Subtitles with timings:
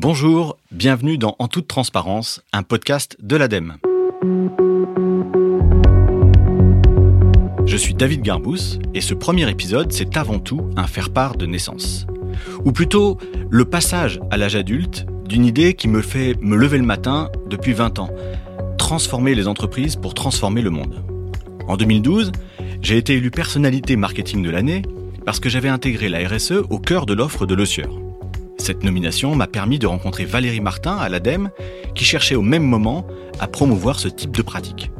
[0.00, 3.78] Bonjour, bienvenue dans En toute transparence, un podcast de l'ADEME.
[7.66, 12.06] Je suis David Garbous et ce premier épisode, c'est avant tout un faire-part de naissance.
[12.64, 13.18] Ou plutôt
[13.50, 17.72] le passage à l'âge adulte d'une idée qui me fait me lever le matin depuis
[17.72, 18.10] 20 ans.
[18.78, 21.02] Transformer les entreprises pour transformer le monde.
[21.66, 22.30] En 2012,
[22.82, 24.82] j'ai été élu personnalité marketing de l'année
[25.26, 27.66] parce que j'avais intégré la RSE au cœur de l'offre de Le
[28.68, 31.48] Cette nomination m'a permis de rencontrer Valérie Martin à l'ADEME
[31.94, 33.06] qui cherchait au même moment
[33.40, 34.90] à promouvoir ce type de pratique.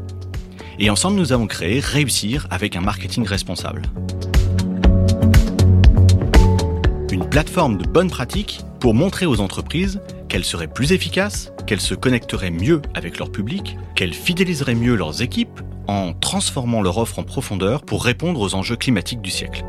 [0.79, 3.83] Et ensemble, nous avons créé Réussir avec un marketing responsable.
[7.13, 10.01] Une plateforme de bonnes pratiques pour montrer aux entreprises
[10.31, 15.21] qu'elles seraient plus efficaces, qu'elles se connecteraient mieux avec leur public, qu'elles fidéliseraient mieux leurs
[15.21, 19.63] équipes en transformant leur offre en profondeur pour répondre aux enjeux climatiques du siècle.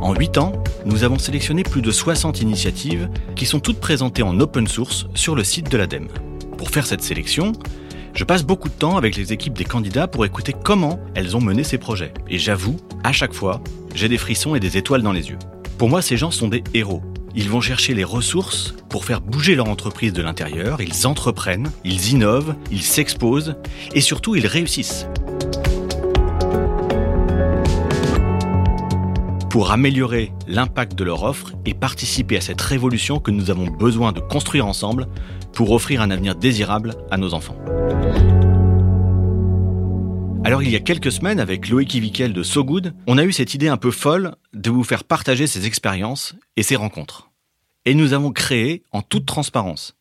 [0.00, 0.52] En 8 ans,
[0.86, 5.34] nous avons sélectionné plus de 60 initiatives qui sont toutes présentées en open source sur
[5.34, 6.08] le site de l'ADEME.
[6.56, 7.52] Pour faire cette sélection,
[8.14, 11.40] je passe beaucoup de temps avec les équipes des candidats pour écouter comment elles ont
[11.40, 12.14] mené ces projets.
[12.30, 13.60] Et j'avoue, à chaque fois,
[13.94, 15.38] j'ai des frissons et des étoiles dans les yeux.
[15.76, 17.02] Pour moi, ces gens sont des héros.
[17.34, 22.12] Ils vont chercher les ressources pour faire bouger leur entreprise de l'intérieur, ils entreprennent, ils
[22.12, 23.56] innovent, ils s'exposent
[23.92, 25.06] et surtout ils réussissent.
[29.56, 34.12] Pour améliorer l'impact de leur offre et participer à cette révolution que nous avons besoin
[34.12, 35.06] de construire ensemble
[35.54, 37.56] pour offrir un avenir désirable à nos enfants.
[40.44, 43.32] Alors il y a quelques semaines, avec Loïc Ivikel de So Good, on a eu
[43.32, 47.30] cette idée un peu folle de vous faire partager ces expériences et ces rencontres.
[47.86, 49.96] Et nous avons créé en toute transparence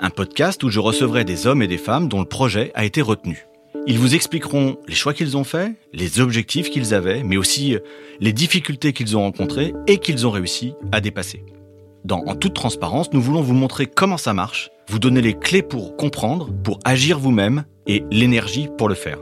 [0.00, 3.00] un podcast où je recevrai des hommes et des femmes dont le projet a été
[3.00, 3.46] retenu.
[3.86, 7.76] Ils vous expliqueront les choix qu'ils ont faits, les objectifs qu'ils avaient, mais aussi
[8.20, 11.44] les difficultés qu'ils ont rencontrées et qu'ils ont réussi à dépasser.
[12.04, 15.62] Dans En toute transparence, nous voulons vous montrer comment ça marche, vous donner les clés
[15.62, 19.18] pour comprendre, pour agir vous-même et l'énergie pour le faire.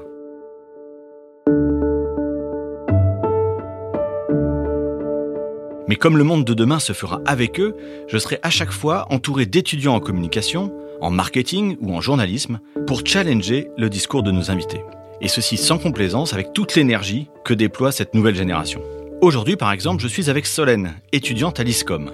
[5.89, 7.77] Mais comme le monde de demain se fera avec eux,
[8.09, 13.03] je serai à chaque fois entouré d'étudiants en communication, en marketing ou en journalisme pour
[13.05, 14.83] challenger le discours de nos invités.
[15.21, 18.81] Et ceci sans complaisance avec toute l'énergie que déploie cette nouvelle génération.
[19.21, 22.13] Aujourd'hui, par exemple, je suis avec Solène, étudiante à l'ISCOM.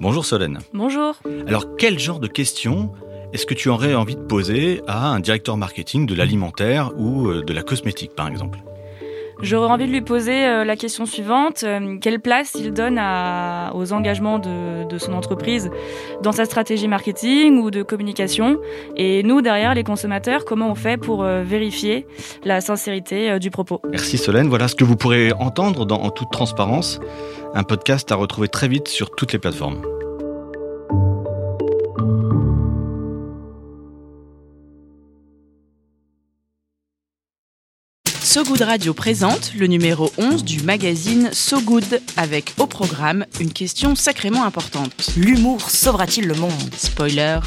[0.00, 0.58] Bonjour Solène.
[0.74, 1.14] Bonjour.
[1.46, 2.92] Alors, quel genre de questions
[3.32, 7.42] est-ce que tu aurais envie de poser à un directeur marketing de l'alimentaire ou euh,
[7.42, 8.58] de la cosmétique, par exemple?
[9.40, 11.62] J'aurais envie de lui poser euh, la question suivante.
[11.62, 13.00] Euh, quelle place il donne
[13.74, 15.70] aux engagements de, son entreprise
[16.22, 18.58] dans sa stratégie marketing ou de communication?
[18.96, 22.06] Et nous, derrière les consommateurs, comment on fait pour vérifier
[22.44, 23.80] la sincérité du propos?
[23.90, 24.48] Merci Solène.
[24.48, 27.00] Voilà ce que vous pourrez entendre En toute transparence,
[27.54, 29.97] un podcast à retrouver très vite sur toutes les plateformes.
[38.38, 43.52] So Good Radio présente le numéro 11 du magazine So Good avec au programme une
[43.52, 45.10] question sacrément importante.
[45.16, 46.52] L'humour sauvera-t-il le monde?
[46.76, 47.40] Spoiler.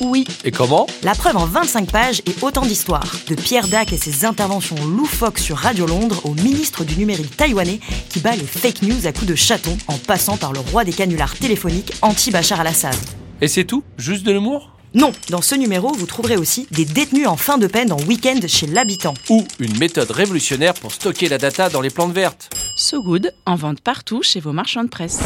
[0.00, 0.24] Oui.
[0.46, 0.86] Et comment?
[1.02, 3.14] La preuve en 25 pages et autant d'histoires.
[3.28, 7.78] De Pierre Dac et ses interventions loufoques sur Radio Londres au ministre du numérique taïwanais
[8.08, 10.92] qui bat les fake news à coups de chaton en passant par le roi des
[10.94, 12.96] canulars téléphoniques anti-Bachar al-Assad.
[13.42, 13.84] Et c'est tout?
[13.98, 14.79] Juste de l'humour?
[14.92, 18.40] Non, dans ce numéro, vous trouverez aussi des détenus en fin de peine en week-end
[18.48, 19.14] chez l'habitant.
[19.28, 22.50] Ou une méthode révolutionnaire pour stocker la data dans les plantes vertes.
[22.76, 25.20] So Good, en vente partout chez vos marchands de presse.